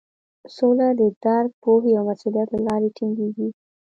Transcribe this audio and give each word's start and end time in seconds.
سوله 0.55 0.87
د 0.99 1.01
درک، 1.23 1.51
پوهې 1.63 1.91
او 1.99 2.03
مسولیت 2.09 2.47
له 2.53 2.59
لارې 2.67 2.89
ټینګیږي. 2.97 3.47